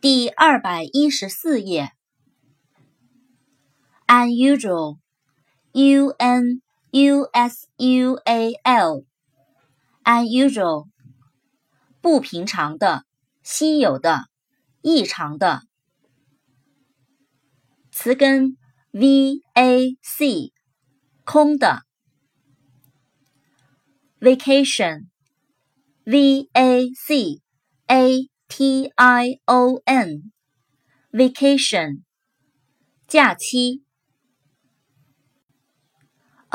[0.00, 1.92] 第二百一十四页。
[4.06, 8.52] unusual，u n u s u a
[10.02, 10.88] l，unusual，
[12.00, 13.04] 不平常的、
[13.42, 14.24] 稀有的、
[14.80, 15.60] 异常的。
[17.92, 18.56] 词根
[18.92, 20.54] v a c，
[21.24, 21.82] 空的。
[24.18, 27.42] vacation，v a c
[27.86, 30.31] a t i o n，vacation，
[33.07, 33.85] 假期。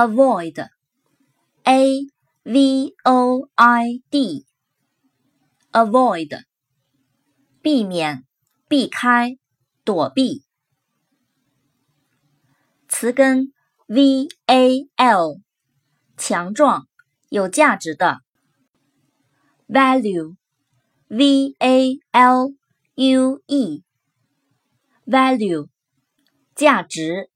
[0.00, 0.70] avoid，a
[2.42, 4.44] v o i d，avoid，
[7.60, 8.24] 避免、
[8.66, 9.36] 避开、
[9.84, 10.42] 躲避。
[12.88, 13.52] 词根
[13.86, 15.42] v a l，
[16.16, 16.88] 强壮、
[17.28, 18.22] 有价值的。
[21.07, 22.55] V a l
[22.95, 23.83] u e
[25.05, 25.67] value
[26.55, 27.29] 价值。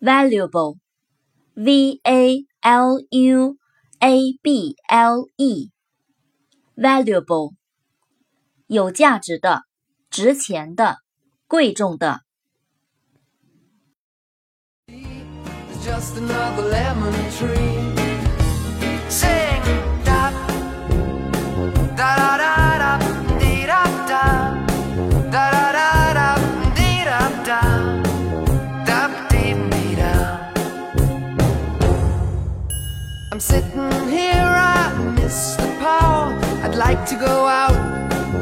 [0.00, 3.56] valuable，v a l u
[4.00, 5.28] a b l
[6.76, 7.54] e，valuable，
[8.66, 9.62] 有价值的、
[10.10, 10.98] 值钱的、
[11.46, 12.26] 贵重的。
[15.86, 18.05] just another lemon tree.
[33.36, 36.32] I'm sitting here, I miss the power.
[36.64, 37.76] I'd like to go out,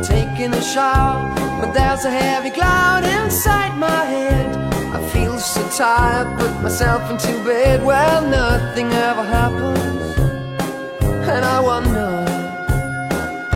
[0.05, 4.55] taking a shower, but there's a heavy cloud inside my head.
[4.95, 7.85] I feel so tired, put myself into bed.
[7.85, 9.94] Well, nothing ever wonder